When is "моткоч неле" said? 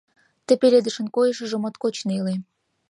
1.59-2.35